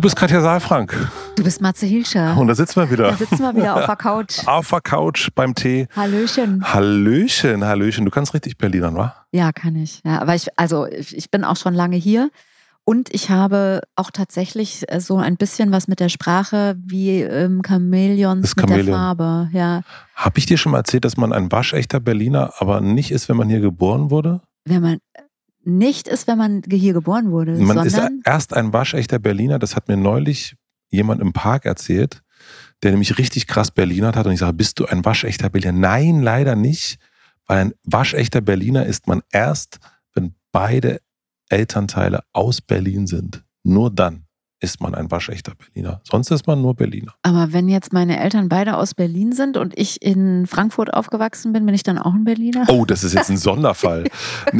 [0.00, 0.96] Du bist Katja Saalfrank.
[1.36, 2.34] Du bist Matze Hilscher.
[2.38, 3.10] Und da sitzen wir wieder.
[3.10, 4.46] Da sitzen wir wieder auf der Couch.
[4.46, 5.88] auf der Couch beim Tee.
[5.94, 6.64] Hallöchen.
[6.72, 8.06] Hallöchen, Hallöchen.
[8.06, 9.14] Du kannst richtig Berlinern, wa?
[9.30, 10.00] Ja, kann ich.
[10.02, 12.30] Ja, aber ich, also ich bin auch schon lange hier.
[12.84, 17.60] Und ich habe auch tatsächlich äh, so ein bisschen was mit der Sprache wie ähm,
[17.62, 18.86] Chamäleons mit Chamäleon.
[18.86, 19.50] der Farbe.
[19.52, 19.82] Ja.
[20.14, 23.36] Habe ich dir schon mal erzählt, dass man ein waschechter Berliner aber nicht ist, wenn
[23.36, 24.40] man hier geboren wurde?
[24.64, 24.96] Wenn man
[25.62, 29.88] nicht ist, wenn man hier geboren wurde, Man ist erst ein waschechter Berliner, das hat
[29.88, 30.56] mir neulich
[30.88, 32.22] jemand im Park erzählt,
[32.82, 34.26] der nämlich richtig krass Berliner hat.
[34.26, 35.72] Und ich sage, bist du ein waschechter Berliner?
[35.72, 36.98] Nein, leider nicht.
[37.46, 39.78] Weil ein waschechter Berliner ist man erst,
[40.14, 41.00] wenn beide
[41.48, 43.44] Elternteile aus Berlin sind.
[43.62, 44.24] Nur dann
[44.60, 46.00] ist man ein waschechter Berliner.
[46.04, 47.14] Sonst ist man nur Berliner.
[47.22, 51.66] aber wenn jetzt meine Eltern beide aus Berlin sind und ich in Frankfurt aufgewachsen bin,
[51.66, 52.66] bin ich dann auch ein Berliner?
[52.68, 54.04] Oh, das ist jetzt ein Sonderfall.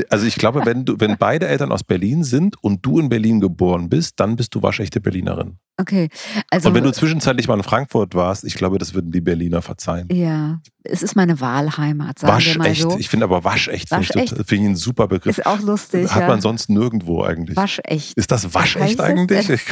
[0.08, 3.40] Also ich glaube, wenn, du, wenn beide Eltern aus Berlin sind und du in Berlin
[3.40, 5.58] geboren bist, dann bist du waschechte Berlinerin.
[5.80, 6.08] Okay.
[6.50, 9.62] Also Und wenn du zwischenzeitlich mal in Frankfurt warst, ich glaube, das würden die Berliner
[9.62, 10.08] verzeihen.
[10.12, 12.82] ja, es ist meine Wahlheimat, sagen wir mal Waschecht.
[12.82, 12.98] so.
[12.98, 14.28] Ich finde aber waschecht, finde ich, Waschecht.
[14.30, 15.38] finde ich einen super Begriff.
[15.38, 16.10] Ist auch lustig.
[16.10, 16.28] Hat ja.
[16.28, 17.56] man sonst nirgendwo eigentlich.
[17.56, 18.16] Waschecht.
[18.16, 19.48] ist das waschecht das eigentlich?
[19.50, 19.62] Ich,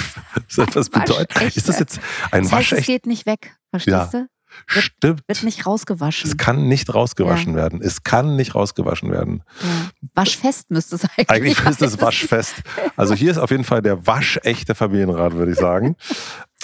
[0.56, 1.34] was bedeutet?
[1.34, 1.56] Waschecht.
[1.56, 2.86] Ist das jetzt ein Das heißt, es waschecht?
[2.86, 4.06] geht nicht weg, verstehst Ja.
[4.06, 4.26] du?
[4.66, 5.22] Stimmt.
[5.26, 6.30] Wird nicht rausgewaschen.
[6.30, 7.80] Es kann nicht rausgewaschen werden.
[7.82, 9.42] Es kann nicht rausgewaschen werden.
[9.62, 9.68] Ja.
[10.14, 11.30] Waschfest müsste es eigentlich.
[11.30, 12.00] Eigentlich ist es heißen.
[12.00, 12.54] waschfest.
[12.96, 15.96] Also hier ist auf jeden Fall der waschechte Familienrat, würde ich sagen.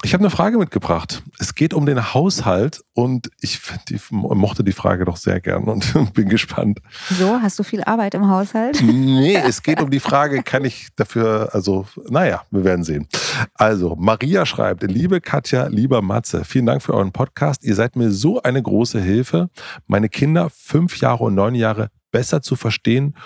[0.05, 1.23] Ich habe eine Frage mitgebracht.
[1.39, 5.95] Es geht um den Haushalt und ich die, mochte die Frage doch sehr gern und
[6.13, 6.81] bin gespannt.
[7.19, 8.83] So, hast du viel Arbeit im Haushalt?
[8.83, 13.09] Nee, es geht um die Frage, kann ich dafür, also, naja, wir werden sehen.
[13.55, 17.65] Also, Maria schreibt, liebe Katja, lieber Matze, vielen Dank für euren Podcast.
[17.65, 19.49] Ihr seid mir so eine große Hilfe,
[19.87, 23.17] meine Kinder fünf Jahre und neun Jahre besser zu verstehen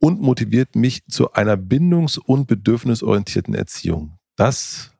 [0.00, 4.18] und motiviert mich zu einer bindungs- und bedürfnisorientierten Erziehung.
[4.34, 4.90] Das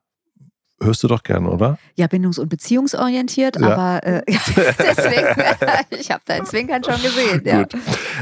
[0.81, 1.77] hörst du doch gern, oder?
[1.95, 3.73] Ja, bindungs- und beziehungsorientiert, Ja.
[3.73, 5.41] aber äh, deswegen,
[5.99, 7.41] ich habe dein Zwinkern schon gesehen.
[7.45, 7.65] Ja.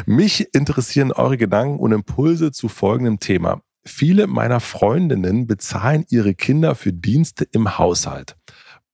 [0.06, 3.62] Mich interessieren eure Gedanken und Impulse zu folgendem Thema.
[3.86, 8.36] Viele meiner Freundinnen bezahlen ihre Kinder für Dienste im Haushalt.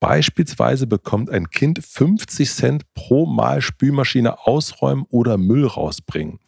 [0.02, 6.40] Beispielsweise bekommt ein Kind 50 Cent pro Mal Spülmaschine ausräumen oder Müll rausbringen.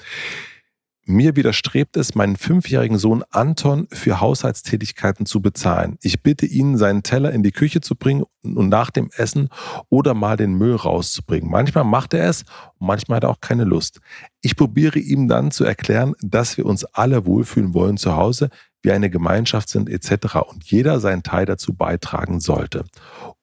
[1.06, 5.98] Mir widerstrebt es, meinen fünfjährigen Sohn Anton für Haushaltstätigkeiten zu bezahlen.
[6.02, 9.50] Ich bitte ihn, seinen Teller in die Küche zu bringen und nach dem Essen
[9.90, 11.52] oder mal den Müll rauszubringen.
[11.52, 12.46] Manchmal macht er es
[12.80, 14.00] manchmal hat er auch keine Lust.
[14.42, 18.50] Ich probiere ihm dann zu erklären, dass wir uns alle wohlfühlen wollen zu Hause,
[18.82, 20.36] wir eine Gemeinschaft sind etc.
[20.48, 22.86] und jeder seinen Teil dazu beitragen sollte.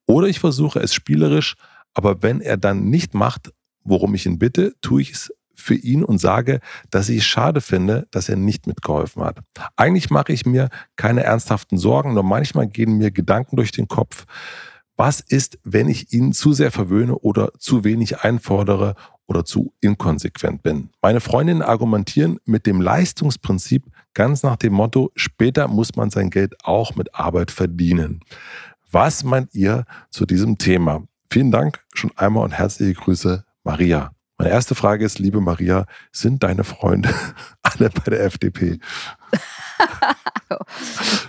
[0.06, 1.56] Oder ich versuche es spielerisch,
[1.92, 3.52] aber wenn er dann nicht macht,
[3.84, 6.60] worum ich ihn bitte, tue ich es für ihn und sage,
[6.90, 9.38] dass ich es schade finde, dass er nicht mitgeholfen hat.
[9.76, 14.26] Eigentlich mache ich mir keine ernsthaften Sorgen, nur manchmal gehen mir Gedanken durch den Kopf.
[14.96, 20.62] Was ist, wenn ich ihn zu sehr verwöhne oder zu wenig einfordere oder zu inkonsequent
[20.62, 20.90] bin?
[21.00, 26.54] Meine Freundinnen argumentieren mit dem Leistungsprinzip ganz nach dem Motto, später muss man sein Geld
[26.64, 28.20] auch mit Arbeit verdienen.
[28.90, 31.04] Was meint ihr zu diesem Thema?
[31.30, 34.10] Vielen Dank schon einmal und herzliche Grüße, Maria.
[34.40, 37.10] Meine erste Frage ist, liebe Maria, sind deine Freunde
[37.62, 38.78] alle bei der FDP?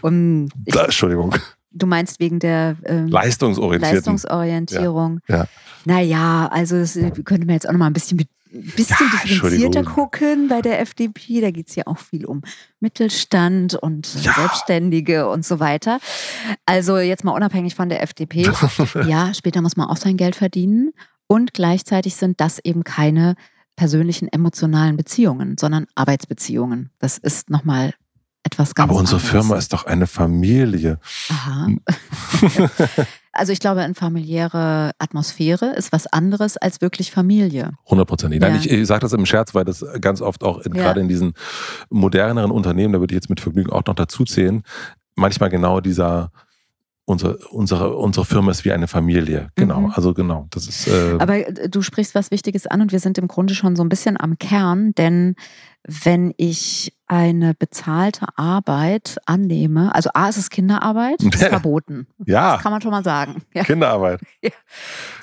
[0.01, 1.35] Um, ich, Entschuldigung,
[1.71, 3.07] du meinst wegen der ähm.
[3.07, 5.19] Leistungsorientierung.
[5.27, 5.47] Ja, ja.
[5.85, 9.19] Naja, also das äh, könnte man jetzt auch noch mal ein bisschen, ein bisschen Ja,
[9.19, 11.41] differenzierter gucken bei der FDP.
[11.41, 12.41] Da geht es ja auch viel um
[12.79, 14.33] Mittelstand und Ja.
[14.33, 15.99] Selbstständige und so weiter.
[16.65, 18.49] Also jetzt mal unabhängig von der FDP.
[19.07, 20.93] ja, später muss man auch sein Geld verdienen.
[21.31, 23.35] Und gleichzeitig sind das eben keine
[23.75, 26.89] persönlichen emotionalen Beziehungen, sondern Arbeitsbeziehungen.
[26.99, 27.93] Das ist nochmal
[28.43, 29.31] etwas ganz Aber unsere anderes.
[29.31, 30.99] Firma ist doch eine Familie.
[31.29, 31.67] Aha.
[33.31, 37.71] also ich glaube, eine familiäre Atmosphäre ist was anderes als wirklich Familie.
[37.85, 38.39] Hundertprozentig.
[38.41, 38.59] Nein, Ja.
[38.59, 40.83] ich, ich sage das im Scherz, weil das ganz oft auch in, Ja.
[40.83, 41.33] gerade in diesen
[41.89, 44.63] moderneren Unternehmen, da würde ich jetzt mit Vergnügen auch noch dazu zählen,
[45.15, 46.31] manchmal genau dieser,
[47.05, 49.49] unsere, unsere, unsere Firma ist wie eine Familie.
[49.55, 49.91] Genau, mhm.
[49.91, 50.47] also genau.
[50.51, 53.55] Das ist, äh Aber äh, du sprichst was Wichtiges an und wir sind im Grunde
[53.55, 55.35] schon so ein bisschen am Kern, denn
[55.87, 62.07] wenn ich eine bezahlte Arbeit annehme, also A, ist es Kinderarbeit, ist verboten.
[62.25, 62.53] ja.
[62.53, 63.41] Das kann man schon mal sagen.
[63.53, 63.63] Ja.
[63.63, 64.21] Kinderarbeit.
[64.41, 64.51] Ja.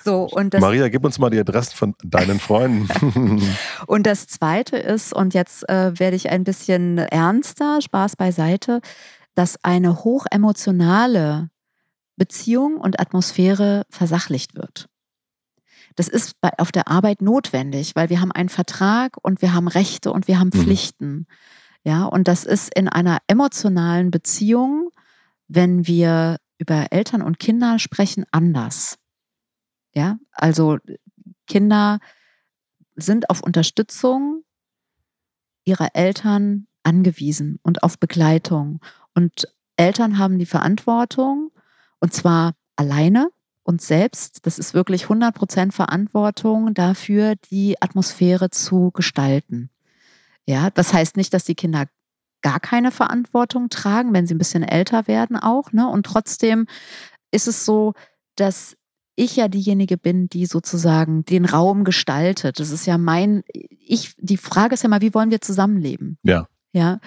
[0.04, 3.42] So, und das, Maria, gib uns mal die Adressen von deinen Freunden.
[3.86, 8.80] und das Zweite ist, und jetzt äh, werde ich ein bisschen ernster, Spaß beiseite,
[9.34, 11.48] dass eine hochemotionale
[12.18, 14.88] Beziehung und Atmosphäre versachlicht wird.
[15.96, 19.68] Das ist bei, auf der Arbeit notwendig, weil wir haben einen Vertrag und wir haben
[19.68, 20.60] Rechte und wir haben mhm.
[20.60, 21.26] Pflichten.
[21.84, 24.90] Ja, und das ist in einer emotionalen Beziehung,
[25.48, 28.98] wenn wir über Eltern und Kinder sprechen, anders.
[29.94, 30.78] Ja, also
[31.46, 31.98] Kinder
[32.94, 34.44] sind auf Unterstützung
[35.64, 38.80] ihrer Eltern angewiesen und auf Begleitung.
[39.14, 41.50] Und Eltern haben die Verantwortung,
[42.00, 43.30] und zwar alleine,
[43.68, 44.46] uns selbst.
[44.46, 49.68] Das ist wirklich 100% Verantwortung dafür, die Atmosphäre zu gestalten.
[50.46, 51.86] Ja, das heißt nicht, dass die Kinder
[52.40, 55.72] gar keine Verantwortung tragen, wenn sie ein bisschen älter werden auch.
[55.72, 55.86] Ne?
[55.86, 56.66] Und trotzdem
[57.30, 57.92] ist es so,
[58.36, 58.76] dass
[59.16, 62.60] ich ja diejenige bin, die sozusagen den Raum gestaltet.
[62.60, 66.18] Das ist ja mein, ich, die Frage ist ja mal, wie wollen wir zusammenleben?
[66.22, 66.46] Ja.
[66.72, 67.00] Ja.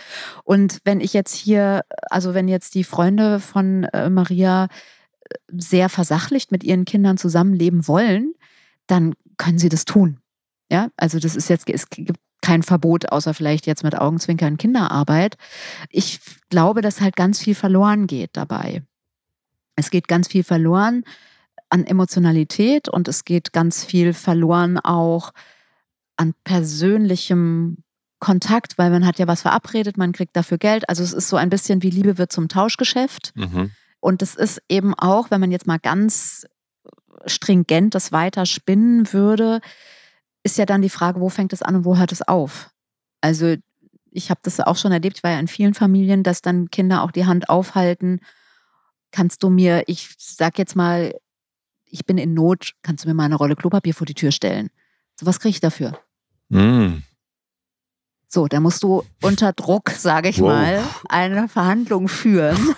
[0.43, 5.89] Und wenn ich jetzt hier, also wenn jetzt die Freunde von äh, Maria äh, sehr
[5.89, 8.33] versachlicht mit ihren Kindern zusammenleben wollen,
[8.87, 10.19] dann können sie das tun.
[10.69, 15.37] Ja, also das ist jetzt, es gibt kein Verbot, außer vielleicht jetzt mit Augenzwinkern Kinderarbeit.
[15.89, 16.19] Ich
[16.49, 18.83] glaube, dass halt ganz viel verloren geht dabei.
[19.75, 21.03] Es geht ganz viel verloren
[21.69, 25.31] an Emotionalität und es geht ganz viel verloren auch
[26.17, 27.77] an persönlichem
[28.21, 30.87] Kontakt, weil man hat ja was verabredet, man kriegt dafür Geld.
[30.87, 33.33] Also es ist so ein bisschen wie Liebe wird zum Tauschgeschäft.
[33.35, 33.71] Mhm.
[33.99, 36.45] Und es ist eben auch, wenn man jetzt mal ganz
[37.25, 39.59] stringent das weiter spinnen würde,
[40.43, 42.69] ist ja dann die Frage, wo fängt es an und wo hört es auf?
[43.21, 43.55] Also
[44.11, 47.03] ich habe das auch schon erlebt, ich war ja in vielen Familien, dass dann Kinder
[47.03, 48.19] auch die Hand aufhalten.
[49.11, 51.13] Kannst du mir, ich sag jetzt mal,
[51.85, 54.69] ich bin in Not, kannst du mir mal eine Rolle Klopapier vor die Tür stellen?
[55.19, 55.99] So was kriege ich dafür?
[56.49, 57.03] Mm.
[58.33, 60.47] So, da musst du unter Druck, sage ich wow.
[60.47, 62.57] mal, eine Verhandlung führen.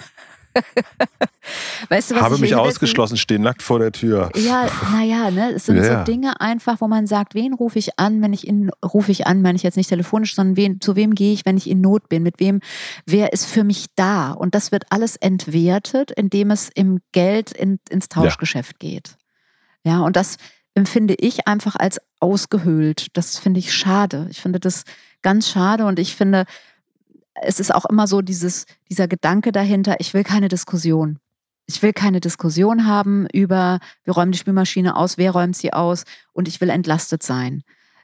[1.90, 4.32] weißt du, was Habe mich ausgeschlossen, stehe nackt vor der Tür.
[4.36, 5.52] Ja, naja, ne?
[5.52, 6.00] es sind ja.
[6.00, 9.28] so Dinge einfach, wo man sagt, wen rufe ich an, wenn ich in, rufe ich
[9.28, 11.82] an, meine ich jetzt nicht telefonisch, sondern wen, zu wem gehe ich, wenn ich in
[11.82, 12.60] Not bin, mit wem,
[13.06, 14.32] wer ist für mich da?
[14.32, 18.90] Und das wird alles entwertet, indem es im Geld in, ins Tauschgeschäft ja.
[18.90, 19.18] geht.
[19.84, 20.38] Ja, und das
[20.74, 23.08] empfinde ich einfach als ausgehöhlt.
[23.14, 24.28] Das finde ich schade.
[24.32, 24.84] Ich finde das
[25.24, 26.46] ganz schade und ich finde,
[27.34, 31.20] es ist auch immer so dieses, dieser Gedanke dahinter, ich will keine Diskussion.
[31.66, 36.04] Ich will keine Diskussion haben über, wir räumen die Spülmaschine aus, wer räumt sie aus
[36.34, 37.64] und ich will entlastet sein.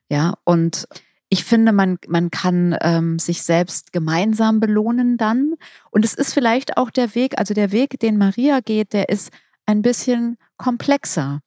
[0.10, 0.88] Ja, und
[1.30, 5.54] ich finde, man, man kann ähm, sich selbst gemeinsam belohnen dann.
[5.92, 9.30] Und es ist vielleicht auch der Weg, also der Weg, den Maria geht, der ist
[9.68, 11.42] ein bisschen komplexer.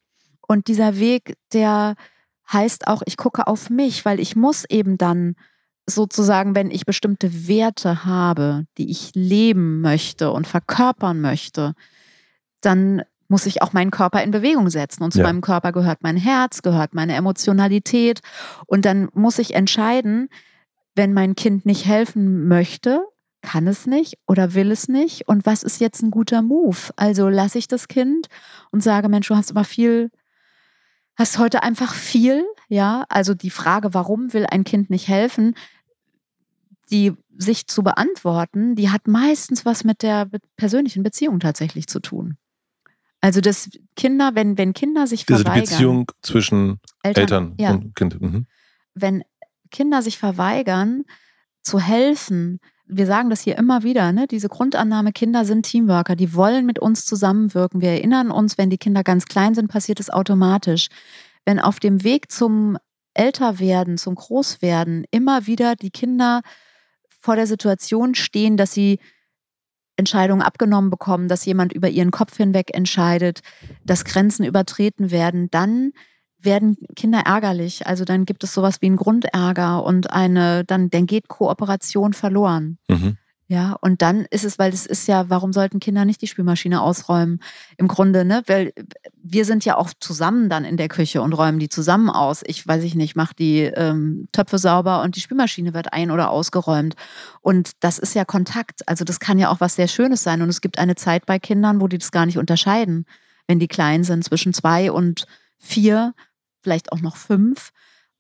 [0.47, 1.97] Und dieser Weg, der
[2.53, 5.35] heißt auch, ich gucke auf mich, weil ich muss eben dann
[5.87, 11.75] sozusagen, wenn ich bestimmte Werte habe, die ich leben möchte und verkörpern möchte,
[12.61, 15.03] dann muss ich auch meinen Körper in Bewegung setzen.
[15.03, 15.25] Und zu ja.
[15.25, 18.21] meinem Körper gehört mein Herz, gehört meine Emotionalität.
[18.67, 20.29] Und dann muss ich entscheiden,
[20.95, 23.03] wenn mein Kind nicht helfen möchte,
[23.41, 25.29] kann es nicht oder will es nicht.
[25.29, 26.77] Und was ist jetzt ein guter Move?
[26.97, 28.29] Also lasse ich das Kind
[28.71, 30.11] und sage, Mensch, du hast aber viel,
[31.17, 32.45] hast heute einfach viel.
[32.69, 35.55] Ja, also die Frage, warum will ein Kind nicht helfen,
[36.93, 42.37] die sich zu beantworten, die hat meistens was mit der persönlichen Beziehung tatsächlich zu tun.
[43.21, 45.63] Also dass Kinder, wenn, wenn Kinder sich Diese verweigern.
[45.63, 47.71] Diese Beziehung zwischen Eltern, Eltern ja.
[47.71, 48.21] und Kind.
[48.21, 48.47] Mhm.
[48.95, 49.23] Wenn
[49.71, 51.05] Kinder sich verweigern,
[51.63, 54.27] zu helfen, wir sagen das hier immer wieder, ne?
[54.27, 57.81] diese Grundannahme, Kinder sind Teamworker, die wollen mit uns zusammenwirken.
[57.81, 60.89] Wir erinnern uns, wenn die Kinder ganz klein sind, passiert es automatisch.
[61.45, 62.77] Wenn auf dem Weg zum
[63.15, 66.43] Älterwerden, zum Großwerden immer wieder die Kinder
[67.23, 68.99] vor der Situation stehen, dass sie
[69.97, 73.43] Entscheidungen abgenommen bekommen, dass jemand über ihren Kopf hinweg entscheidet,
[73.85, 75.93] dass Grenzen übertreten werden, dann
[76.39, 77.87] werden Kinder ärgerlich.
[77.87, 82.79] Also dann gibt es sowas wie einen Grundärger und eine, dann, dann geht Kooperation verloren.
[82.89, 83.17] Mhm.
[83.53, 86.81] Ja, und dann ist es, weil es ist ja, warum sollten Kinder nicht die Spülmaschine
[86.81, 87.39] ausräumen?
[87.77, 88.43] Im Grunde, ne?
[88.47, 88.73] Weil
[89.23, 92.41] wir sind ja auch zusammen dann in der Küche und räumen die zusammen aus.
[92.47, 96.31] Ich weiß ich nicht, mache die ähm, Töpfe sauber und die Spülmaschine wird ein- oder
[96.31, 96.95] ausgeräumt.
[97.43, 98.89] Und das ist ja Kontakt.
[98.89, 100.41] Also das kann ja auch was sehr Schönes sein.
[100.41, 103.05] Und es gibt eine Zeit bei Kindern, wo die das gar nicht unterscheiden,
[103.49, 105.27] wenn die klein sind, zwischen zwei und
[105.59, 106.15] vier,
[106.63, 107.71] vielleicht auch noch fünf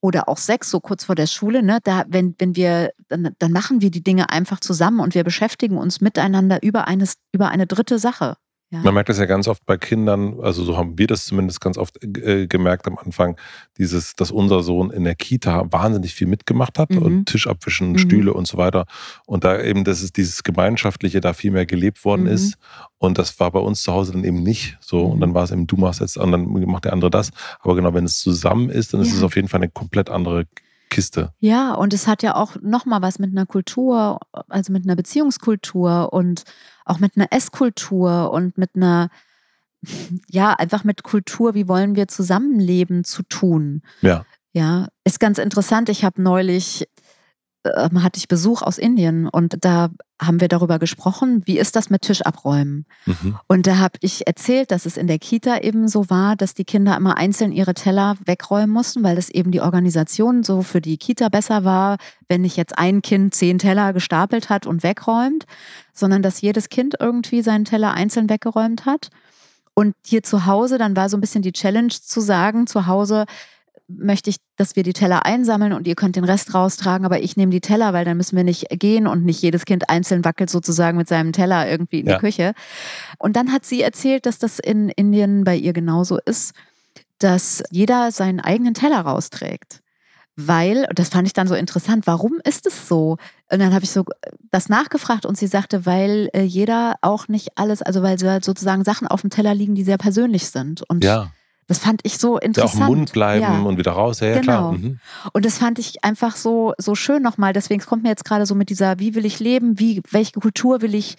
[0.03, 3.53] oder auch sechs, so kurz vor der Schule, ne, da, wenn, wenn wir, dann, dann
[3.53, 7.67] machen wir die Dinge einfach zusammen und wir beschäftigen uns miteinander über, eines, über eine
[7.67, 8.37] dritte Sache.
[8.73, 8.81] Ja.
[8.81, 11.77] Man merkt das ja ganz oft bei Kindern, also so haben wir das zumindest ganz
[11.77, 13.37] oft äh, gemerkt am Anfang,
[13.77, 16.99] dieses, dass unser Sohn in der Kita wahnsinnig viel mitgemacht hat mhm.
[16.99, 17.99] und Tisch abwischen, mhm.
[17.99, 18.87] Stühle und so weiter.
[19.27, 22.29] Und da eben, dass es dieses Gemeinschaftliche da viel mehr gelebt worden mhm.
[22.29, 22.57] ist.
[22.97, 25.05] Und das war bei uns zu Hause dann eben nicht so.
[25.05, 25.35] Und dann mhm.
[25.35, 27.31] war es eben, du machst jetzt, und dann macht der andere das.
[27.61, 29.07] Aber genau, wenn es zusammen ist, dann ja.
[29.07, 30.47] ist es auf jeden Fall eine komplett andere
[30.93, 31.33] Kiste.
[31.41, 36.13] Ja, und es hat ja auch nochmal was mit einer Kultur, also mit einer Beziehungskultur
[36.13, 36.45] und
[36.85, 39.09] auch mit einer Esskultur und mit einer,
[40.29, 43.83] ja, einfach mit Kultur, wie wollen wir zusammenleben, zu tun.
[44.01, 44.25] Ja.
[44.55, 45.89] Ja, ist ganz interessant.
[45.89, 46.87] Ich habe neulich
[47.65, 49.91] ähm, hatte ich Besuch aus Indien und da
[50.21, 52.87] haben wir darüber gesprochen, wie ist das mit Tischabräumen?
[53.07, 53.39] Mhm.
[53.47, 56.65] Und da habe ich erzählt, dass es in der Kita eben so war, dass die
[56.65, 60.97] Kinder immer einzeln ihre Teller wegräumen mussten, weil das eben die Organisation so für die
[60.97, 65.45] Kita besser war, wenn nicht jetzt ein Kind zehn Teller gestapelt hat und wegräumt,
[65.93, 69.11] sondern dass jedes Kind irgendwie seinen Teller einzeln weggeräumt hat.
[69.75, 73.25] Und hier zu Hause, dann war so ein bisschen die Challenge zu sagen, zu Hause,
[73.99, 77.37] möchte ich, dass wir die Teller einsammeln und ihr könnt den Rest raustragen, aber ich
[77.37, 80.51] nehme die Teller, weil dann müssen wir nicht gehen und nicht jedes Kind einzeln wackelt
[80.51, 82.15] sozusagen mit seinem Teller irgendwie in ja.
[82.15, 82.53] die Küche.
[83.19, 86.55] Und dann hat sie erzählt, dass das in Indien bei ihr genauso ist,
[87.19, 89.81] dass jeder seinen eigenen Teller rausträgt.
[90.35, 93.19] Weil, das fand ich dann so interessant, warum ist es so?
[93.51, 94.05] Und dann habe ich so
[94.51, 99.07] das nachgefragt und sie sagte, weil äh, jeder auch nicht alles, also weil sozusagen Sachen
[99.07, 100.83] auf dem Teller liegen, die sehr persönlich sind.
[100.89, 101.31] Und ja
[101.69, 102.75] das fand ich so interessant.
[102.75, 103.61] Ja, auch im Mund bleiben ja.
[103.63, 104.43] und wieder raus, ja, ja genau.
[104.43, 104.73] klar.
[104.73, 104.99] Mhm.
[105.33, 107.53] Und das fand ich einfach so, so schön nochmal.
[107.53, 110.83] Deswegen kommt mir jetzt gerade so mit dieser, wie will ich leben, wie, welche Kultur
[110.83, 111.17] will ich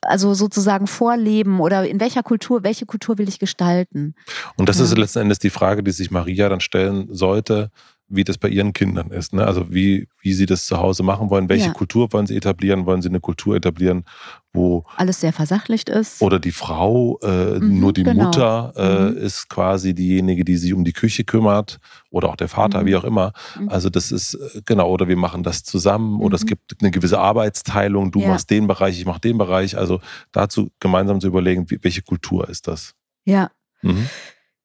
[0.00, 4.14] also sozusagen vorleben oder in welcher Kultur, welche Kultur will ich gestalten?
[4.56, 4.84] Und das ja.
[4.84, 7.70] ist letzten Endes die Frage, die sich Maria dann stellen sollte
[8.14, 9.32] wie das bei ihren Kindern ist.
[9.32, 9.44] Ne?
[9.44, 11.72] Also wie, wie sie das zu Hause machen wollen, welche ja.
[11.72, 14.04] Kultur wollen sie etablieren, wollen sie eine Kultur etablieren,
[14.52, 16.20] wo alles sehr versachlicht ist.
[16.20, 18.24] Oder die Frau, äh, mhm, nur die genau.
[18.24, 19.16] Mutter äh, mhm.
[19.16, 21.78] ist quasi diejenige, die sich um die Küche kümmert
[22.10, 22.86] oder auch der Vater, mhm.
[22.86, 23.32] wie auch immer.
[23.58, 23.70] Mhm.
[23.70, 26.48] Also das ist äh, genau, oder wir machen das zusammen oder es mhm.
[26.48, 28.28] gibt eine gewisse Arbeitsteilung, du ja.
[28.28, 29.78] machst den Bereich, ich mach den Bereich.
[29.78, 30.00] Also
[30.32, 32.94] dazu gemeinsam zu überlegen, wie, welche Kultur ist das?
[33.24, 33.50] Ja.
[33.82, 34.08] Mhm.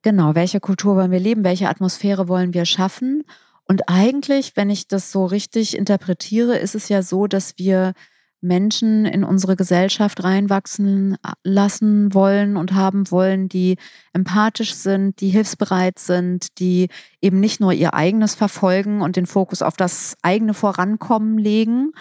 [0.07, 3.25] Genau, welche Kultur wollen wir leben, welche Atmosphäre wollen wir schaffen?
[3.65, 7.91] Und eigentlich, wenn ich das so richtig interpretiere, ist es ja so, dass wir
[8.39, 13.75] Menschen in unsere Gesellschaft reinwachsen äh, lassen wollen und haben wollen, die
[14.13, 16.87] empathisch sind, die hilfsbereit sind, die
[17.21, 21.91] eben nicht nur ihr eigenes verfolgen und den Fokus auf das eigene Vorankommen legen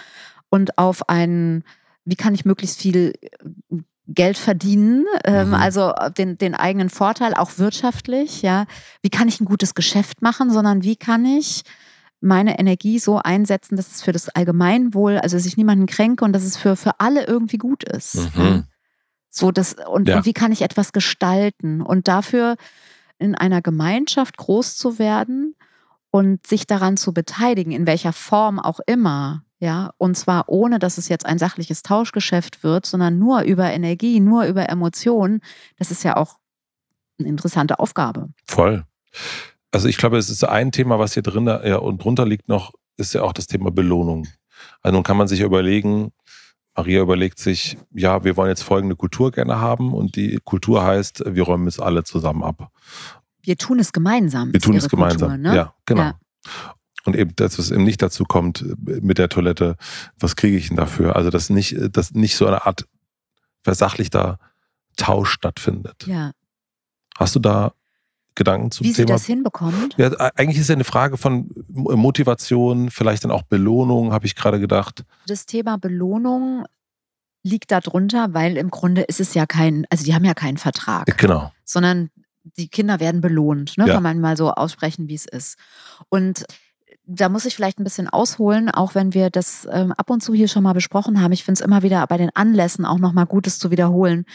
[0.49, 1.65] und auf ein,
[2.05, 5.55] wie kann ich möglichst viel äh, Geld verdienen, ähm, mhm.
[5.55, 8.67] also den, den eigenen Vorteil, auch wirtschaftlich, ja.
[9.03, 11.63] Wie kann ich ein gutes Geschäft machen, sondern wie kann ich
[12.21, 16.33] meine Energie so einsetzen, dass es für das Allgemeinwohl, also dass ich niemanden kränke und
[16.33, 18.35] dass es für, für alle irgendwie gut ist.
[18.37, 18.65] Mhm.
[19.29, 20.19] So das, und, ja.
[20.19, 21.83] und wie kann ich etwas gestalten?
[21.83, 22.57] Und dafür
[23.19, 25.55] in einer Gemeinschaft groß zu werden
[26.11, 30.99] und sich daran zu beteiligen, in welcher Form auch immer, ja, und zwar ohne, dass
[30.99, 35.41] es jetzt ein sachliches Tauschgeschäft wird, sondern nur über Energie, nur über Emotionen.
[35.79, 36.37] Das ist ja auch
[37.19, 38.29] eine interessante Aufgabe.
[38.47, 38.85] Voll.
[39.73, 42.73] Also ich glaube, es ist ein Thema, was hier drin ja, und drunter liegt noch,
[42.97, 44.27] ist ja auch das Thema Belohnung.
[44.83, 46.13] Also nun kann man sich überlegen,
[46.77, 51.25] Maria überlegt sich, ja, wir wollen jetzt folgende Kultur gerne haben und die Kultur heißt,
[51.27, 52.71] wir räumen es alle zusammen ab.
[53.43, 54.53] Wir tun es gemeinsam.
[54.53, 55.57] Wir tun es gemeinsam, Kultur, ne?
[55.57, 56.03] ja, genau.
[56.03, 56.19] Ja.
[57.07, 59.77] Und eben das, was eben nicht dazu kommt mit der Toilette,
[60.19, 61.17] was kriege ich denn dafür?
[61.17, 62.87] Also, dass nicht, dass nicht so eine Art
[63.63, 64.39] versachlichter
[64.97, 66.07] Tausch stattfindet.
[66.07, 66.33] Ja.
[67.17, 67.73] Hast du da
[68.35, 69.09] Gedanken zum Wie Thema?
[69.09, 69.95] Wie sie das hinbekommt?
[69.97, 74.61] Ja, eigentlich ist ja eine Frage von Motivation, vielleicht dann auch Belohnung, habe ich gerade
[74.61, 75.05] gedacht.
[75.27, 76.65] Das Thema Belohnung
[77.43, 81.17] liegt darunter, weil im Grunde ist es ja kein, also die haben ja keinen Vertrag.
[81.19, 81.53] Genau.
[81.65, 82.11] Sondern
[82.57, 83.87] die Kinder werden belohnt, ne?
[83.87, 83.95] Ja.
[83.95, 85.57] kann man mal so aussprechen, wie es ist.
[86.09, 86.45] Und
[87.07, 90.35] da muss ich vielleicht ein bisschen ausholen, auch wenn wir das ähm, ab und zu
[90.35, 91.33] hier schon mal besprochen haben.
[91.33, 94.27] Ich finde es immer wieder bei den Anlässen auch nochmal Gutes zu wiederholen,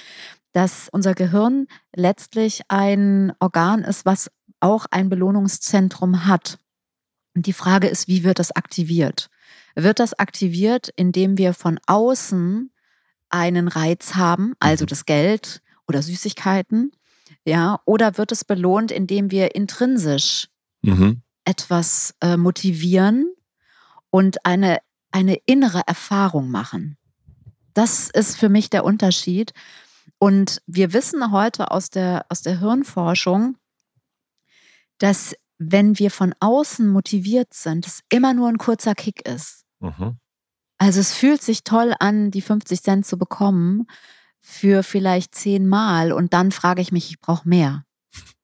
[0.54, 6.60] dass unser Gehirn letztlich ein Organ ist, was auch ein Belohnungszentrum hat.
[7.36, 9.30] Und die Frage ist, wie wird das aktiviert?
[9.76, 12.72] Wird das aktiviert, indem wir von außen
[13.30, 14.88] einen Reiz haben, also mhm.
[14.88, 16.92] das Geld oder Süßigkeiten?
[17.46, 20.48] Ja, oder wird es belohnt, indem wir intrinsisch
[20.82, 21.22] mhm.
[21.52, 23.34] Etwas äh, motivieren
[24.10, 24.80] und eine,
[25.12, 26.98] eine innere Erfahrung machen?
[27.74, 29.52] Das ist für mich der Unterschied.
[30.18, 33.58] Und wir wissen heute aus der, aus der Hirnforschung,
[34.98, 39.66] dass wenn wir von außen motiviert sind, es immer nur ein kurzer Kick ist.
[39.80, 40.18] Mhm.
[40.78, 43.88] Also es fühlt sich toll an, die 50 Cent zu bekommen
[44.40, 47.84] für vielleicht zehnmal und dann frage ich mich, ich brauche mehr.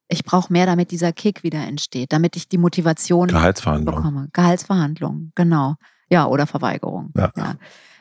[0.10, 3.96] Ich brauche mehr, damit dieser Kick wieder entsteht, damit ich die Motivation Gehaltsverhandlung.
[3.96, 4.30] bekomme.
[4.34, 5.76] Gehaltsverhandlung, genau.
[6.10, 7.12] Ja, oder Verweigerung.
[7.16, 7.32] Ja.
[7.36, 7.56] ja.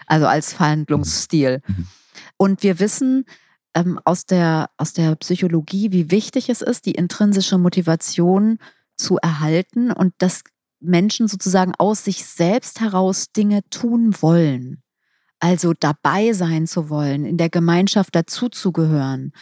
[0.07, 1.63] Also als Verhandlungsstil.
[1.67, 1.75] Mhm.
[1.75, 1.87] mhm.
[2.39, 3.25] Und wir wissen
[3.75, 8.59] ähm, aus, der, aus der Psychologie, wie wichtig es ist, die intrinsische Motivation
[8.97, 10.43] zu erhalten und dass
[10.81, 14.83] Menschen sozusagen aus sich selbst heraus Dinge tun wollen.
[15.41, 19.33] Also dabei sein zu wollen, in der Gemeinschaft dazuzugehören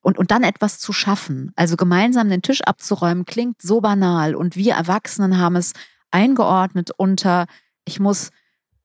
[0.00, 1.52] und, und dann etwas zu schaffen.
[1.56, 5.72] Also gemeinsam den Tisch abzuräumen klingt so banal und wir Erwachsenen haben es
[6.10, 7.46] eingeordnet unter,
[7.84, 8.30] ich muss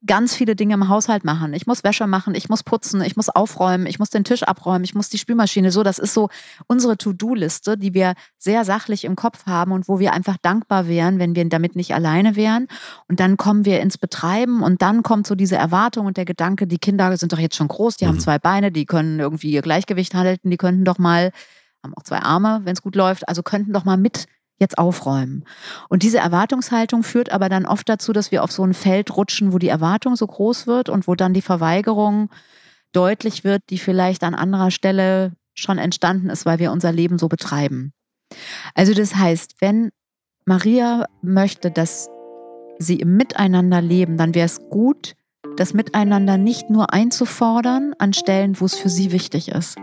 [0.06, 1.54] ganz viele Dinge im Haushalt machen.
[1.54, 4.84] Ich muss Wäsche machen, ich muss putzen, ich muss aufräumen, ich muss den Tisch abräumen,
[4.84, 5.72] ich muss die Spülmaschine.
[5.72, 6.30] So, das ist so
[6.68, 11.20] unsere To-Do-Liste, die wir sehr sachlich im Kopf haben und wo wir einfach dankbar wären,
[11.20, 12.68] wenn wir damit nicht alleine wären.
[13.08, 16.68] Und dann kommen wir ins Betreiben und dann kommt so diese Erwartung und der Gedanke,
[16.68, 18.10] die Kinder sind doch jetzt schon groß, die mhm.
[18.10, 21.32] haben zwei Beine, die können irgendwie ihr Gleichgewicht halten, die könnten doch mal,
[21.84, 24.26] haben auch zwei Arme, wenn es gut läuft, also könnten doch mal mit
[24.58, 25.44] jetzt aufräumen.
[25.90, 29.54] Und diese Erwartungshaltung führt aber dann oft dazu, dass wir auf so ein Feld rutschen,
[29.54, 32.30] wo die Erwartung so groß wird und wo dann die Verweigerung
[32.94, 37.28] deutlich wird, die vielleicht an anderer Stelle schon entstanden ist, weil wir unser Leben so
[37.28, 37.94] betreiben.
[38.74, 39.92] Also das heißt, wenn
[40.46, 42.10] Maria möchte, dass
[42.78, 45.16] sie im Miteinander leben, dann wäre es gut,
[45.58, 49.78] das Miteinander nicht nur einzufordern an Stellen, wo es für sie wichtig ist.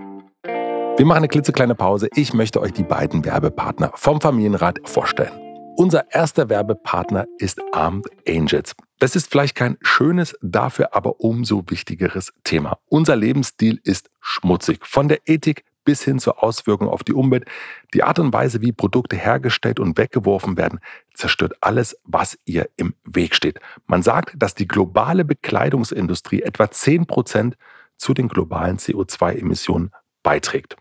[0.98, 2.08] Wir machen eine klitzekleine Pause.
[2.14, 5.32] Ich möchte euch die beiden Werbepartner vom Familienrat vorstellen.
[5.76, 8.74] Unser erster Werbepartner ist Armed Angels.
[8.98, 12.78] Das ist vielleicht kein schönes, dafür aber umso wichtigeres Thema.
[12.90, 14.86] Unser Lebensstil ist schmutzig.
[14.86, 17.46] Von der Ethik bis hin zur Auswirkung auf die Umwelt.
[17.94, 20.78] Die Art und Weise, wie Produkte hergestellt und weggeworfen werden,
[21.14, 23.60] zerstört alles, was ihr im Weg steht.
[23.86, 27.56] Man sagt, dass die globale Bekleidungsindustrie etwa 10 Prozent
[27.96, 29.90] zu den globalen CO2-Emissionen
[30.22, 30.76] beiträgt.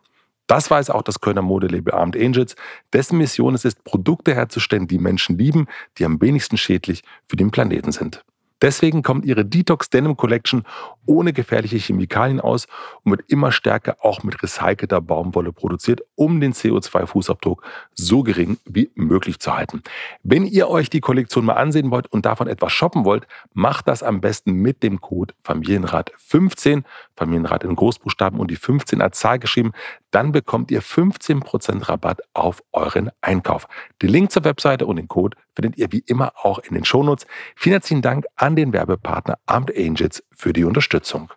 [0.47, 2.56] Das weiß auch das Kölner Modelabel Armed Angels.
[2.93, 7.51] Dessen Mission es ist, Produkte herzustellen, die Menschen lieben, die am wenigsten schädlich für den
[7.51, 8.23] Planeten sind.
[8.62, 10.63] Deswegen kommt ihre Detox Denim Collection
[11.06, 12.67] ohne gefährliche Chemikalien aus
[13.04, 17.62] und wird immer stärker auch mit recycelter Baumwolle produziert, um den CO2-Fußabdruck
[17.93, 19.82] so gering wie möglich zu halten.
[20.24, 24.04] Wenn ihr euch die Kollektion mal ansehen wollt und davon etwas shoppen wollt, macht das
[24.04, 29.39] am besten mit dem Code Familienrat 15, Familienrat in Großbuchstaben und die 15 als Zahl
[29.39, 29.71] geschrieben.
[30.12, 33.67] Dann bekommt ihr 15% Rabatt auf euren Einkauf.
[34.02, 37.26] Den Link zur Webseite und den Code findet ihr wie immer auch in den Shownotes.
[37.56, 41.31] Vielen herzlichen Dank an den Werbepartner Armed Angels für die Unterstützung.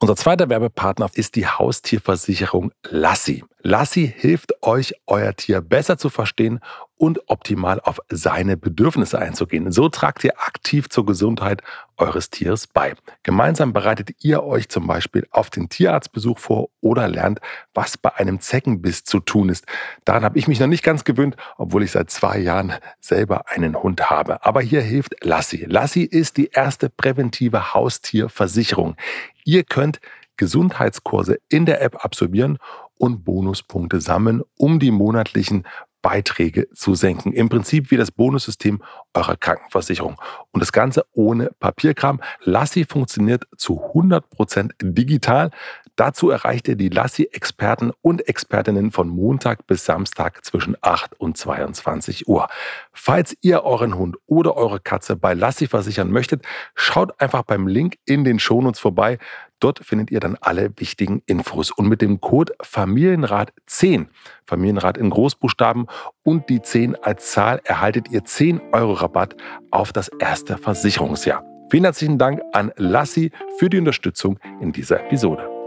[0.00, 3.44] Unser zweiter Werbepartner ist die Haustierversicherung Lassi.
[3.60, 6.60] Lassi hilft euch, euer Tier besser zu verstehen
[6.96, 9.72] und optimal auf seine Bedürfnisse einzugehen.
[9.72, 11.62] So tragt ihr aktiv zur Gesundheit
[11.96, 12.94] eures Tieres bei.
[13.24, 17.40] Gemeinsam bereitet ihr euch zum Beispiel auf den Tierarztbesuch vor oder lernt,
[17.74, 19.66] was bei einem Zeckenbiss zu tun ist.
[20.04, 23.80] Daran habe ich mich noch nicht ganz gewöhnt, obwohl ich seit zwei Jahren selber einen
[23.82, 24.44] Hund habe.
[24.44, 25.64] Aber hier hilft Lassi.
[25.68, 28.96] Lassi ist die erste präventive Haustierversicherung.
[29.44, 30.00] Ihr könnt
[30.36, 32.58] Gesundheitskurse in der App absolvieren
[32.98, 35.64] und Bonuspunkte sammeln, um die monatlichen
[36.02, 37.32] Beiträge zu senken.
[37.32, 38.82] Im Prinzip wie das Bonussystem
[39.14, 40.16] eurer Krankenversicherung.
[40.52, 42.20] Und das Ganze ohne Papierkram.
[42.42, 45.50] Lassi funktioniert zu 100% digital.
[45.98, 52.28] Dazu erreicht ihr die Lassi-Experten und Expertinnen von Montag bis Samstag zwischen 8 und 22
[52.28, 52.46] Uhr.
[52.92, 57.96] Falls ihr euren Hund oder eure Katze bei Lassi versichern möchtet, schaut einfach beim Link
[58.04, 59.18] in den Shownotes vorbei.
[59.58, 61.72] Dort findet ihr dann alle wichtigen Infos.
[61.72, 64.08] Und mit dem Code Familienrat 10,
[64.46, 65.88] Familienrat in Großbuchstaben
[66.22, 69.34] und die 10 als Zahl erhaltet ihr 10 Euro Rabatt
[69.72, 71.42] auf das erste Versicherungsjahr.
[71.72, 75.57] Vielen herzlichen Dank an Lassi für die Unterstützung in dieser Episode.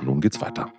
[0.00, 0.72] Und nun geht's weiter.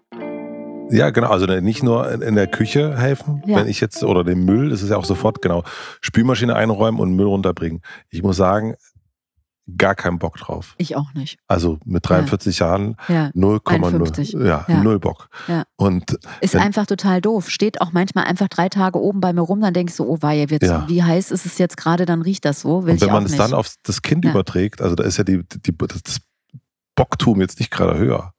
[0.89, 1.29] Ja, genau.
[1.29, 3.57] Also nicht nur in der Küche helfen, ja.
[3.57, 5.63] wenn ich jetzt, oder den Müll, das ist ja auch sofort, genau,
[6.01, 7.81] Spülmaschine einräumen und Müll runterbringen.
[8.09, 8.75] Ich muss sagen,
[9.77, 10.75] gar keinen Bock drauf.
[10.77, 11.37] Ich auch nicht.
[11.47, 12.67] Also mit 43 ja.
[12.67, 13.27] Jahren ja.
[13.35, 14.45] 0,0.
[14.45, 15.29] Ja, ja, null Bock.
[15.47, 15.63] Ja.
[15.77, 17.49] Und ist einfach total doof.
[17.49, 20.17] Steht auch manchmal einfach drei Tage oben bei mir rum, dann denke ich so, oh
[20.21, 20.87] weia, jetzt, ja.
[20.89, 22.85] wie heiß ist es jetzt gerade, dann riecht das so.
[22.85, 25.43] Will und wenn man es dann auf das Kind überträgt, also da ist ja die,
[25.47, 26.17] die, das
[26.95, 28.33] Bocktum jetzt nicht gerade höher.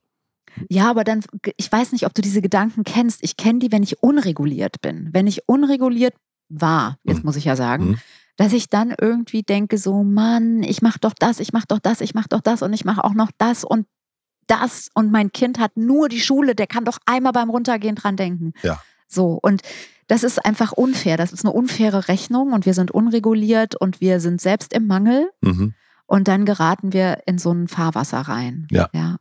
[0.68, 1.24] Ja, aber dann,
[1.56, 3.22] ich weiß nicht, ob du diese Gedanken kennst.
[3.22, 5.10] Ich kenne die, wenn ich unreguliert bin.
[5.12, 6.14] Wenn ich unreguliert
[6.48, 7.24] war, jetzt mhm.
[7.24, 7.98] muss ich ja sagen, mhm
[8.36, 12.00] dass ich dann irgendwie denke, so Mann, ich mache doch das, ich mache doch das,
[12.00, 13.86] ich mache doch das und ich mache auch noch das und
[14.46, 18.16] das und mein Kind hat nur die Schule, der kann doch einmal beim Runtergehen dran
[18.16, 18.52] denken.
[18.62, 18.80] Ja.
[19.06, 19.62] So und
[20.08, 21.16] das ist einfach unfair.
[21.16, 25.30] Das ist eine unfaire Rechnung und wir sind unreguliert und wir sind selbst im Mangel.
[25.40, 25.74] Mhm.
[26.06, 28.66] Und dann geraten wir in so ein Fahrwasser rein.
[28.70, 28.88] Ja.
[28.92, 29.16] ja.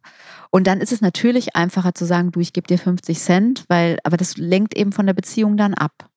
[0.50, 3.98] Und dann ist es natürlich einfacher zu sagen, du, ich gebe dir 50 Cent, weil,
[4.04, 6.10] aber das lenkt eben von der Beziehung dann ab.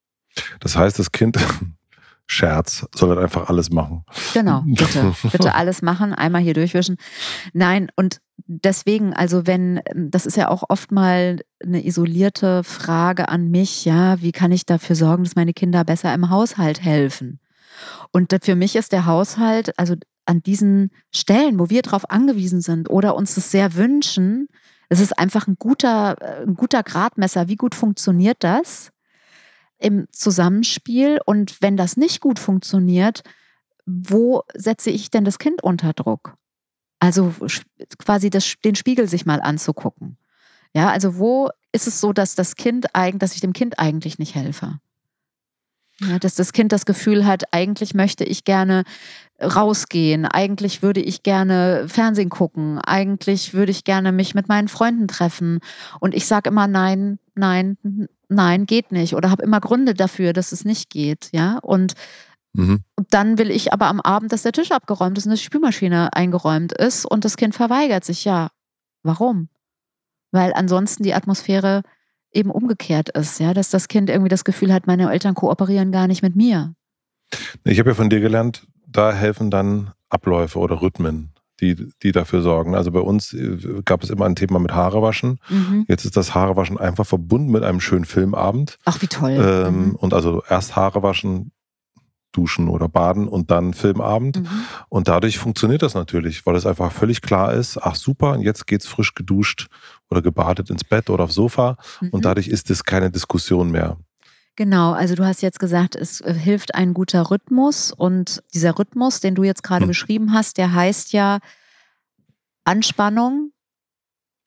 [0.60, 1.38] Das heißt, das Kind
[2.26, 4.04] Scherz, soll er einfach alles machen.
[4.32, 6.96] Genau, bitte, bitte alles machen, einmal hier durchwischen.
[7.52, 13.50] Nein, und deswegen, also wenn, das ist ja auch oft mal eine isolierte Frage an
[13.50, 17.40] mich, ja, wie kann ich dafür sorgen, dass meine Kinder besser im Haushalt helfen?
[18.10, 19.94] Und für mich ist der Haushalt, also
[20.26, 24.48] an diesen Stellen, wo wir darauf angewiesen sind oder uns das sehr wünschen,
[24.88, 27.48] es ist einfach ein guter, ein guter Gradmesser.
[27.48, 28.92] Wie gut funktioniert das?
[29.78, 33.22] im Zusammenspiel und wenn das nicht gut funktioniert,
[33.84, 36.36] wo setze ich denn das Kind unter Druck?
[37.00, 37.34] Also
[37.98, 40.16] quasi das, den Spiegel sich mal anzugucken.
[40.74, 44.18] Ja, also wo ist es so, dass das Kind eigentlich, dass ich dem Kind eigentlich
[44.18, 44.78] nicht helfe?
[46.00, 48.82] Ja, dass das Kind das Gefühl hat, eigentlich möchte ich gerne
[49.40, 55.06] rausgehen, eigentlich würde ich gerne Fernsehen gucken, eigentlich würde ich gerne mich mit meinen Freunden
[55.06, 55.60] treffen.
[56.00, 57.78] Und ich sage immer nein, nein,
[58.28, 59.14] nein, geht nicht.
[59.14, 61.28] Oder habe immer Gründe dafür, dass es nicht geht.
[61.32, 61.94] Ja, und
[62.54, 62.82] mhm.
[63.10, 66.72] dann will ich aber am Abend, dass der Tisch abgeräumt ist und die Spülmaschine eingeräumt
[66.72, 68.24] ist und das Kind verweigert sich.
[68.24, 68.48] Ja,
[69.04, 69.48] warum?
[70.32, 71.82] Weil ansonsten die Atmosphäre
[72.34, 76.06] eben umgekehrt ist, ja, dass das Kind irgendwie das Gefühl hat, meine Eltern kooperieren gar
[76.06, 76.74] nicht mit mir.
[77.64, 82.42] Ich habe ja von dir gelernt, da helfen dann Abläufe oder Rhythmen, die, die dafür
[82.42, 82.74] sorgen.
[82.74, 85.38] Also bei uns äh, gab es immer ein Thema mit Haarewaschen.
[85.48, 85.84] Mhm.
[85.88, 88.78] Jetzt ist das Haarewaschen einfach verbunden mit einem schönen Filmabend.
[88.84, 89.32] Ach, wie toll.
[89.32, 89.94] Ähm, mhm.
[89.96, 91.52] Und also erst Haarewaschen,
[92.34, 94.40] duschen oder baden und dann Filmabend.
[94.40, 94.48] Mhm.
[94.88, 98.66] Und dadurch funktioniert das natürlich, weil es einfach völlig klar ist, ach super, und jetzt
[98.66, 99.68] geht's frisch geduscht
[100.14, 101.76] oder gebadet ins Bett oder aufs Sofa.
[102.00, 102.10] Mhm.
[102.10, 103.98] Und dadurch ist es keine Diskussion mehr.
[104.56, 109.18] Genau, also du hast jetzt gesagt, es äh, hilft ein guter Rhythmus und dieser Rhythmus,
[109.18, 109.88] den du jetzt gerade hm.
[109.88, 111.40] beschrieben hast, der heißt ja
[112.62, 113.50] Anspannung.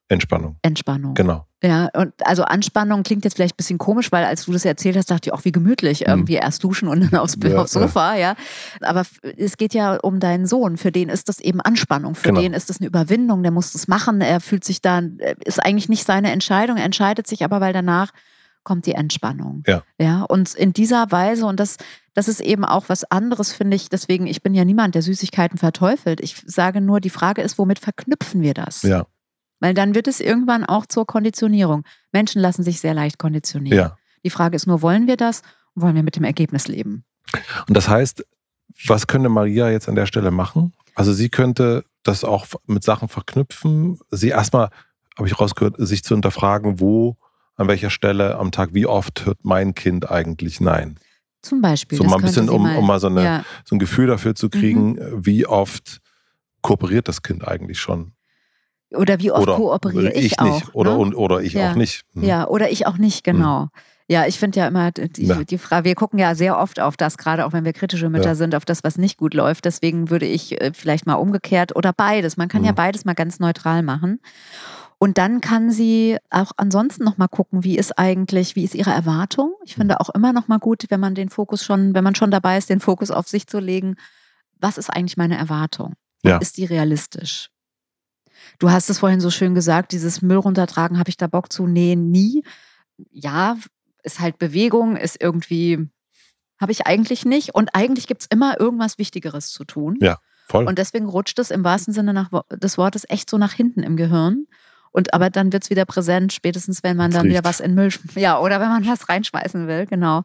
[0.08, 0.56] Entspannung.
[0.62, 1.14] Entspannung.
[1.14, 1.46] Genau.
[1.62, 4.96] Ja, und also Anspannung klingt jetzt vielleicht ein bisschen komisch, weil als du das erzählt
[4.96, 6.06] hast, dachte ich auch, wie gemütlich, mhm.
[6.06, 8.20] irgendwie erst duschen und dann aufs, ja, aufs Sofa, ja.
[8.20, 8.36] ja.
[8.80, 9.04] Aber
[9.36, 12.40] es geht ja um deinen Sohn, für den ist das eben Anspannung, für genau.
[12.40, 15.62] den ist das eine Überwindung, der muss das machen, er fühlt sich dann, äh, ist
[15.62, 18.12] eigentlich nicht seine Entscheidung, er entscheidet sich aber, weil danach
[18.62, 19.64] kommt die Entspannung.
[19.66, 19.82] Ja.
[19.98, 21.76] Ja, und in dieser Weise, und das,
[22.14, 25.58] das ist eben auch was anderes, finde ich, deswegen, ich bin ja niemand, der Süßigkeiten
[25.58, 26.20] verteufelt.
[26.20, 28.82] Ich sage nur, die Frage ist, womit verknüpfen wir das?
[28.82, 29.06] Ja.
[29.60, 31.84] Weil dann wird es irgendwann auch zur Konditionierung.
[32.12, 33.78] Menschen lassen sich sehr leicht konditionieren.
[33.78, 33.96] Ja.
[34.24, 35.42] Die Frage ist nur, wollen wir das?
[35.74, 37.04] Wollen wir mit dem Ergebnis leben?
[37.66, 38.24] Und das heißt,
[38.86, 40.72] was könnte Maria jetzt an der Stelle machen?
[40.94, 43.98] Also sie könnte das auch mit Sachen verknüpfen.
[44.10, 44.70] Sie erstmal,
[45.16, 47.16] habe ich rausgehört, sich zu hinterfragen, wo,
[47.56, 50.98] an welcher Stelle am Tag, wie oft hört mein Kind eigentlich Nein?
[51.42, 51.98] Zum Beispiel.
[51.98, 53.44] So mal ein bisschen, um, um mal so, eine, ja.
[53.64, 55.26] so ein Gefühl dafür zu kriegen, mhm.
[55.26, 56.00] wie oft
[56.62, 58.12] kooperiert das Kind eigentlich schon?
[58.90, 60.40] Oder wie oft oder kooperiere ich, ich nicht.
[60.40, 60.74] auch?
[60.74, 61.16] Oder, ne?
[61.16, 61.70] oder ich ja.
[61.70, 62.04] auch nicht.
[62.14, 62.24] Hm.
[62.24, 63.62] Ja, oder ich auch nicht, genau.
[63.62, 63.68] Hm.
[64.10, 65.44] Ja, ich finde ja immer die, ja.
[65.44, 68.30] die, Frage, wir gucken ja sehr oft auf das, gerade auch wenn wir kritische Mütter
[68.30, 68.34] ja.
[68.34, 69.66] sind, auf das, was nicht gut läuft.
[69.66, 72.38] Deswegen würde ich äh, vielleicht mal umgekehrt oder beides.
[72.38, 72.68] Man kann mhm.
[72.68, 74.20] ja beides mal ganz neutral machen.
[74.96, 79.52] Und dann kann sie auch ansonsten nochmal gucken, wie ist eigentlich, wie ist ihre Erwartung?
[79.64, 79.98] Ich finde mhm.
[80.00, 82.80] auch immer nochmal gut, wenn man den Fokus schon, wenn man schon dabei ist, den
[82.80, 83.96] Fokus auf sich zu legen.
[84.58, 85.94] Was ist eigentlich meine Erwartung?
[86.24, 86.38] Ja.
[86.38, 87.50] Ist die realistisch?
[88.58, 91.66] Du hast es vorhin so schön gesagt, dieses Müll runtertragen, habe ich da Bock zu?
[91.66, 92.42] Nee, nie.
[93.10, 93.56] Ja,
[94.02, 95.88] ist halt Bewegung, ist irgendwie,
[96.60, 97.54] habe ich eigentlich nicht.
[97.54, 99.96] Und eigentlich gibt es immer irgendwas Wichtigeres zu tun.
[100.00, 100.66] Ja, voll.
[100.66, 103.96] Und deswegen rutscht es im wahrsten Sinne nach, des Wortes echt so nach hinten im
[103.96, 104.46] Gehirn.
[104.90, 107.34] Und aber dann wird es wieder präsent, spätestens wenn man dann Riecht.
[107.34, 110.22] wieder was in Müll, ja, oder wenn man was reinschmeißen will, genau.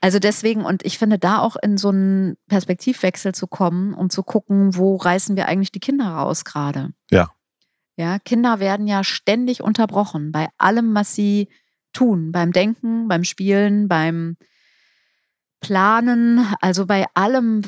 [0.00, 4.22] Also deswegen, und ich finde, da auch in so einen Perspektivwechsel zu kommen und zu
[4.22, 6.90] gucken, wo reißen wir eigentlich die Kinder raus gerade.
[7.10, 7.30] Ja.
[7.96, 11.48] Ja, Kinder werden ja ständig unterbrochen bei allem, was sie
[11.92, 14.36] tun, beim Denken, beim Spielen, beim
[15.60, 17.62] Planen, also bei allem,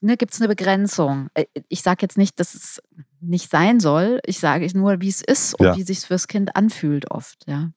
[0.00, 1.28] ne, gibt es eine Begrenzung.
[1.34, 2.82] Äh, ich sage jetzt nicht, dass es
[3.20, 4.20] nicht sein soll.
[4.26, 5.76] Ich sage nur, wie es ist und Ja.
[5.76, 7.44] wie sich fürs Kind anfühlt oft.
[7.46, 7.70] Ja.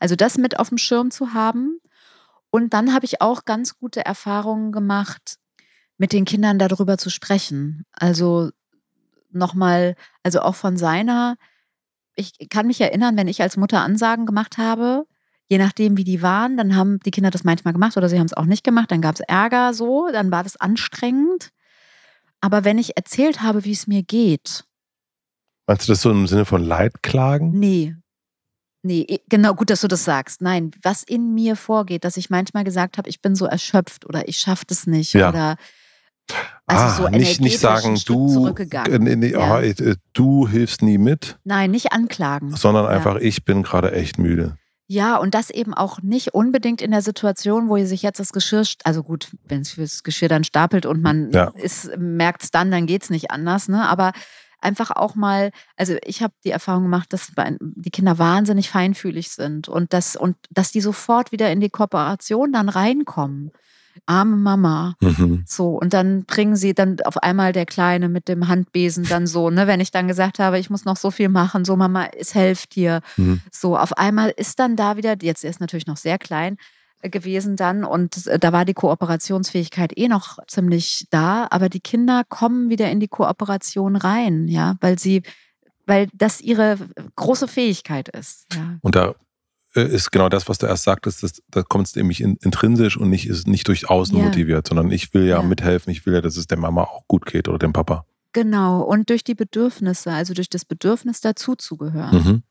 [0.00, 1.80] Also das mit auf dem Schirm zu haben.
[2.50, 5.38] Und dann habe ich auch ganz gute Erfahrungen gemacht,
[5.98, 7.84] mit den Kindern darüber zu sprechen.
[7.92, 8.50] Also
[9.34, 11.36] nochmal, also auch von seiner,
[12.14, 15.06] ich kann mich erinnern, wenn ich als Mutter Ansagen gemacht habe,
[15.48, 18.26] je nachdem, wie die waren, dann haben die Kinder das manchmal gemacht oder sie haben
[18.26, 21.50] es auch nicht gemacht, dann gab es Ärger so, dann war das anstrengend.
[22.40, 24.64] Aber wenn ich erzählt habe, wie es mir geht,
[25.66, 27.50] Meinst du das so im Sinne von Leidklagen?
[27.58, 27.94] nee,
[28.82, 30.42] nee, genau, gut, dass du das sagst.
[30.42, 34.26] Nein, was in mir vorgeht, dass ich manchmal gesagt habe, ich bin so erschöpft oder
[34.26, 35.28] ich schaffe das nicht Ja.
[35.28, 35.56] oder
[36.80, 38.48] also so ah, nicht, nicht energetisch sagen, du,
[38.92, 39.60] äh, nee, Ja.
[39.60, 42.54] äh, du hilfst nie mit, nein, nicht anklagen.
[42.56, 42.90] sondern Ja.
[42.90, 44.56] einfach, ich bin gerade echt müde.
[44.88, 48.32] Ja, und das eben auch nicht unbedingt in der Situation, wo ihr sich jetzt das
[48.32, 51.52] Geschirr, also gut, wenn es das Geschirr dann stapelt und man Ja.
[51.96, 53.88] merkt es dann, dann geht es nicht anders, ne?
[53.88, 54.12] Aber
[54.60, 59.68] einfach auch mal, also ich habe die Erfahrung gemacht, dass die Kinder wahnsinnig feinfühlig sind
[59.68, 63.50] und dass, und dass die sofort wieder in die Kooperation dann reinkommen.
[64.06, 64.94] Arme Mama.
[65.00, 65.44] Mhm.
[65.46, 69.50] So, und dann bringen sie dann auf einmal der Kleine mit dem Handbesen dann so,
[69.50, 72.34] ne, wenn ich dann gesagt habe, ich muss noch so viel machen, so Mama, es
[72.34, 73.00] helft dir.
[73.16, 73.40] Mhm.
[73.50, 76.56] So, auf einmal ist dann da wieder, jetzt er ist natürlich noch sehr klein
[77.02, 81.80] äh, gewesen dann und äh, da war die Kooperationsfähigkeit eh noch ziemlich da, aber die
[81.80, 85.22] Kinder kommen wieder in die Kooperation rein, ja, weil sie,
[85.86, 86.78] weil das ihre
[87.16, 88.46] große Fähigkeit ist.
[88.54, 88.78] Ja.
[88.82, 89.14] Und da äh,
[89.74, 93.26] ist genau das, was du erst sagtest, da kommt es nämlich in, intrinsisch und nicht,
[93.26, 94.24] ist nicht durch Außen Ja.
[94.24, 95.42] motiviert, sondern ich will ja, Ja.
[95.42, 98.04] mithelfen, ich will ja, dass es der Mama auch gut geht oder dem Papa.
[98.34, 102.14] Genau, und durch die Bedürfnisse, also durch das Bedürfnis dazuzugehören.
[102.24, 102.42] Mhm.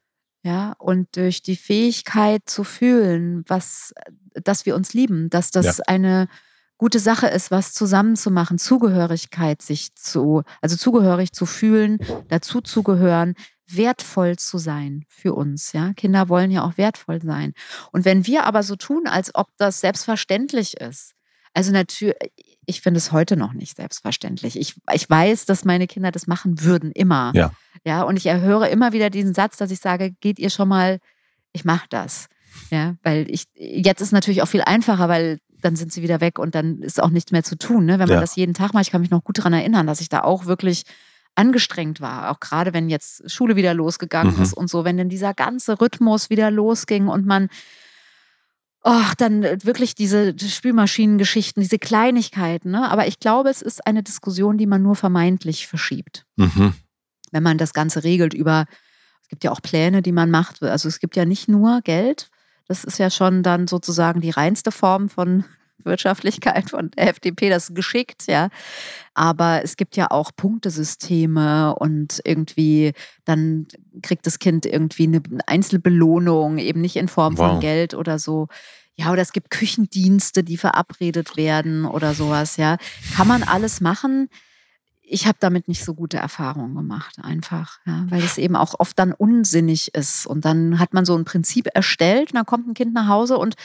[0.44, 3.94] Ja, und durch die Fähigkeit zu fühlen, was,
[4.34, 6.28] dass wir uns lieben, dass das eine
[6.80, 13.36] gute Sache ist, was zusammenzumachen, Zugehörigkeit sich zu, also zugehörig zu fühlen, dazuzugehören,
[13.76, 15.74] wertvoll zu sein für uns.
[15.74, 17.54] Ja, Kinder wollen ja auch wertvoll sein.
[17.92, 21.14] Und wenn wir aber so tun, als ob das selbstverständlich ist,
[21.54, 22.16] also natürlich,
[22.66, 24.58] ich finde es heute noch nicht selbstverständlich.
[24.58, 27.32] Ich, ich weiß, dass meine Kinder das machen würden, immer.
[27.36, 27.52] Ja.
[27.86, 31.00] Ja, und ich höre immer wieder diesen Satz, dass ich sage, geht ihr schon mal,
[31.52, 32.28] ich mache das.
[32.70, 36.40] Ja, weil ich, jetzt ist natürlich auch viel einfacher, weil dann sind sie wieder weg
[36.40, 37.86] und dann ist auch nichts mehr zu tun.
[37.86, 37.94] Ne?
[37.94, 38.22] Wenn man Ja.
[38.22, 40.46] das jeden Tag macht, ich kann mich noch gut daran erinnern, dass ich da auch
[40.46, 40.84] wirklich
[41.36, 42.30] angestrengt war.
[42.32, 44.42] Auch gerade wenn jetzt Schule wieder losgegangen Mhm.
[44.44, 47.50] ist und so, wenn dann dieser ganze Rhythmus wieder losging und man
[48.84, 52.72] Oh, dann wirklich diese Spülmaschinengeschichten, diese Kleinigkeiten.
[52.72, 52.90] Ne?
[52.90, 56.74] Aber ich glaube, es ist eine Diskussion, die man nur vermeintlich verschiebt Mhm.
[57.32, 58.66] wenn man das Ganze regelt über,
[59.22, 60.64] es gibt ja auch Pläne, die man macht.
[60.64, 62.30] Also es gibt ja nicht nur Geld.
[62.68, 65.46] Das ist ja schon dann sozusagen die reinste Form von
[65.86, 68.50] Wirtschaftlichkeit von der FDP, das ist geschickt, ja.
[69.14, 72.94] Aber es gibt ja auch Punktesysteme und irgendwie
[73.26, 73.68] dann
[74.02, 77.52] kriegt das Kind irgendwie eine Einzelbelohnung, eben nicht in Form Wow.
[77.52, 78.48] von Geld oder so.
[78.96, 82.78] Ja, oder es gibt Küchendienste, die verabredet werden oder sowas, ja.
[83.16, 84.30] Kann man alles machen?
[85.12, 88.98] Ich habe damit nicht so gute Erfahrungen gemacht, einfach, ja, weil es eben auch oft
[88.98, 90.26] dann unsinnig ist.
[90.26, 93.38] Und dann hat man so ein Prinzip erstellt und dann kommt ein Kind nach Hause
[93.38, 93.56] und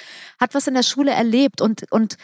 [0.41, 2.17] hat was in der Schule erlebt und, und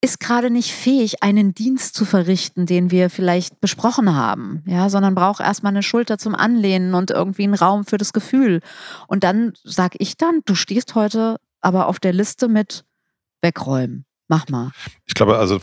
[0.00, 5.14] ist gerade nicht fähig, einen Dienst zu verrichten, den wir vielleicht besprochen haben, ja, sondern
[5.14, 8.60] braucht erstmal eine Schulter zum Anlehnen und irgendwie einen Raum für das Gefühl.
[9.08, 12.86] Und dann sage ich dann, du stehst heute aber auf der Liste mit
[13.42, 14.06] wegräumen.
[14.30, 14.70] Mach mal.
[15.06, 15.60] Ich glaube, also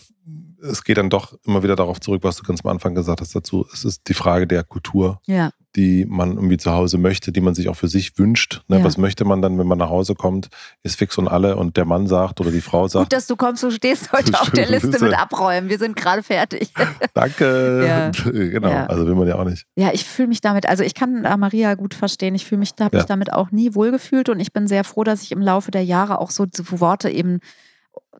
[0.62, 3.34] es geht dann doch immer wieder darauf zurück, was du ganz am Anfang gesagt hast
[3.34, 3.66] dazu.
[3.74, 5.52] Es ist die Frage der Kultur, Ja.
[5.78, 8.64] die man irgendwie zu Hause möchte, die man sich auch für sich wünscht.
[8.68, 8.80] Ne?
[8.80, 8.84] Ja.
[8.84, 10.50] Was möchte man dann, wenn man nach Hause kommt,
[10.84, 13.38] ist fix und alle und der Mann sagt oder die Frau Gut, sagt, dass du
[13.38, 15.70] kommst, du stehst heute auf der Liste mit Abräumen.
[15.70, 16.74] Wir sind gerade fertig.
[17.14, 17.86] danke.
[17.88, 18.10] Ja.
[18.32, 19.66] genau, also will man ja auch nicht.
[19.78, 22.36] Ja, ich fühle mich damit, also ich kann äh, Maria gut verstehen.
[22.36, 23.04] Ich fühle mich, habe Ja.
[23.04, 25.86] mich damit auch nie wohlgefühlt und ich bin sehr froh, dass ich im Laufe der
[25.86, 27.40] Jahre auch so Worte eben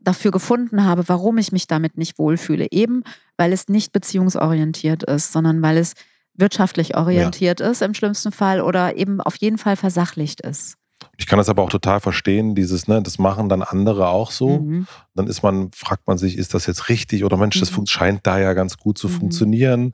[0.02, 2.68] dafür gefunden habe, warum ich mich damit nicht wohlfühle.
[2.70, 3.02] Eben,
[3.36, 5.94] weil es nicht beziehungsorientiert ist, sondern weil es
[6.34, 10.74] wirtschaftlich orientiert ist im schlimmsten Fall oder eben auf jeden Fall versachlicht ist.
[11.16, 14.60] Ich kann das aber auch total verstehen, dieses, ne, das machen dann andere auch so.
[14.60, 14.86] Mhm.
[15.14, 17.86] Dann ist man, fragt man sich, ist das jetzt richtig oder Mensch, das Mhm.
[17.86, 19.12] scheint da ja ganz gut zu Mhm.
[19.12, 19.92] funktionieren.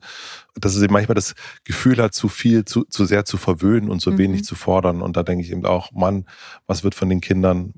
[0.55, 4.01] Dass es eben manchmal das Gefühl hat, zu viel, zu, zu sehr zu verwöhnen und
[4.01, 4.17] zu Mhm.
[4.17, 5.01] wenig zu fordern.
[5.01, 6.25] Und da denke ich eben auch, Mann,
[6.67, 7.73] was wird von den Kindern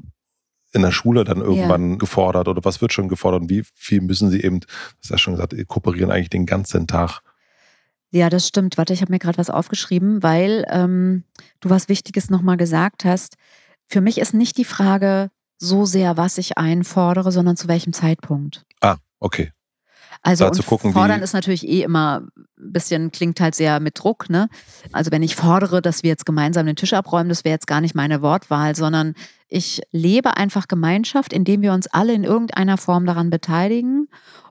[0.77, 4.29] in der Schule dann irgendwann gefordert oder was wird schon gefordert und wie viel müssen
[4.29, 7.21] sie eben, das hast du ja schon gesagt, kooperieren eigentlich den ganzen Tag.
[8.09, 8.77] Ja, das stimmt.
[8.77, 11.23] Warte, ich habe mir gerade was aufgeschrieben, weil ähm,
[11.59, 13.35] du was Wichtiges nochmal gesagt hast.
[13.85, 18.65] Für mich ist nicht die Frage so sehr, was ich einfordere, sondern zu welchem Zeitpunkt.
[18.79, 19.51] Ah, okay.
[20.23, 24.29] Also zu gucken, fordern ist natürlich eh immer ein bisschen, klingt halt sehr mit Druck,
[24.29, 24.49] ne?
[24.91, 27.81] Also wenn ich fordere, dass wir jetzt gemeinsam den Tisch abräumen, das wäre jetzt gar
[27.81, 29.13] nicht meine Wortwahl, sondern
[29.47, 34.07] ich lebe einfach Gemeinschaft, indem wir uns alle in irgendeiner Form daran beteiligen.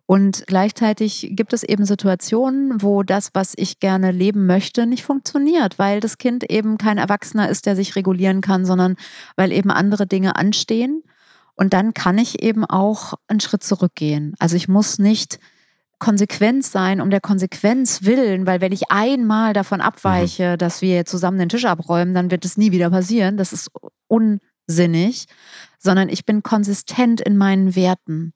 [0.07, 5.81] Und gleichzeitig gibt es eben Situationen, wo das, was ich gerne leben möchte, nicht funktioniert,
[5.81, 8.95] weil das Kind eben kein Erwachsener ist, der sich regulieren kann, sondern
[9.35, 11.03] weil eben andere Dinge anstehen.
[11.57, 14.35] Und dann kann ich eben auch einen Schritt zurückgehen.
[14.39, 15.41] Also ich muss nicht
[15.99, 20.59] konsequent sein um der Konsequenz willen, weil wenn ich einmal davon abweiche, mhm.
[20.59, 23.37] dass wir zusammen den Tisch abräumen, dann wird es nie wieder passieren.
[23.37, 23.71] Das ist
[24.09, 25.27] unsinnig,
[25.79, 28.35] sondern ich bin konsistent in meinen Werten.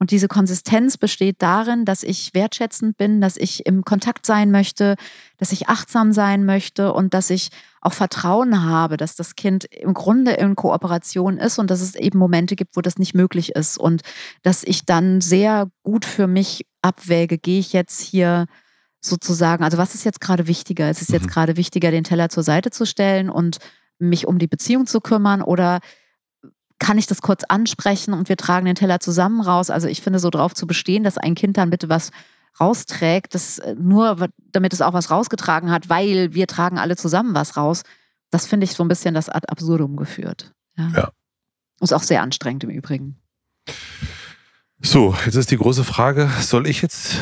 [0.00, 4.94] Und diese Konsistenz besteht darin, dass ich wertschätzend bin, dass ich im Kontakt sein möchte,
[5.38, 7.48] dass ich achtsam sein möchte und dass ich
[7.80, 12.18] auch Vertrauen habe, dass das Kind im Grunde in Kooperation ist und dass es eben
[12.18, 14.02] Momente gibt, wo das nicht möglich ist und
[14.42, 18.46] dass ich dann sehr gut für mich abwäge, gehe ich jetzt hier
[19.00, 20.88] sozusagen, also was ist jetzt gerade wichtiger?
[20.88, 21.30] Es ist jetzt mhm.
[21.30, 23.58] gerade wichtiger, den Teller zur Seite zu stellen und
[23.98, 25.80] mich um die Beziehung zu kümmern oder
[26.78, 29.70] kann ich das kurz ansprechen und wir tragen den Teller zusammen raus.
[29.70, 32.10] Also ich finde so darauf zu bestehen, dass ein Kind dann bitte was
[32.60, 37.34] rausträgt, das äh, nur damit es auch was rausgetragen hat, weil wir tragen alle zusammen
[37.34, 37.82] was raus.
[38.30, 40.52] Das finde ich so ein bisschen das ad absurdum geführt.
[40.76, 40.88] Ja.
[40.94, 41.10] ja.
[41.80, 43.16] Ist auch sehr anstrengend im Übrigen.
[44.80, 47.16] So, jetzt ist die große Frage, soll ich jetzt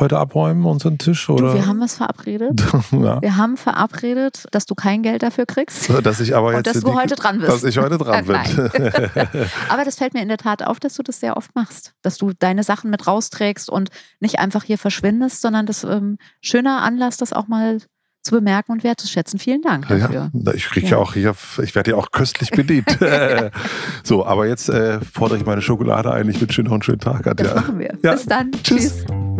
[0.00, 1.28] heute abräumen, unseren Tisch?
[1.28, 1.52] Oder?
[1.52, 2.60] Du, wir haben was verabredet.
[2.92, 3.22] ja.
[3.22, 5.88] Wir haben verabredet, dass du kein Geld dafür kriegst.
[6.02, 6.66] Dass ich aber jetzt.
[6.66, 7.52] Und dass du heute dran bist.
[7.52, 8.36] Dass ich heute dran bin.
[9.68, 11.94] aber das fällt mir in der Tat auf, dass du das sehr oft machst.
[12.02, 16.82] Dass du deine Sachen mit rausträgst und nicht einfach hier verschwindest, sondern das ähm, schöner
[16.82, 17.78] Anlass, das auch mal
[18.22, 19.38] zu bemerken und wertzuschätzen.
[19.38, 20.30] Vielen Dank dafür.
[20.32, 20.92] Ja, ich kriege ja.
[20.92, 20.98] ja.
[20.98, 21.26] auch, ich,
[21.62, 22.98] ich werde ja auch köstlich bedient.
[24.04, 26.28] so, aber jetzt äh, fordere ich meine Schokolade ein.
[26.28, 27.24] Ich wünsche dir noch einen schönen Tag.
[27.24, 27.46] Katja.
[27.46, 27.96] Das machen wir.
[28.02, 28.12] Ja.
[28.12, 28.50] Bis dann.
[28.62, 29.06] Tschüss.
[29.06, 29.30] Tschüss.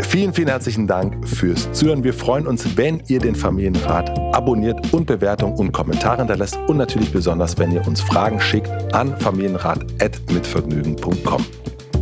[0.00, 2.02] Vielen, vielen herzlichen Dank fürs Zuhören.
[2.04, 7.12] Wir freuen uns, wenn ihr den Familienrat abonniert und Bewertungen und Kommentare hinterlässt und natürlich
[7.12, 11.44] besonders, wenn ihr uns Fragen schickt an familienrat.mitvergnügen.com.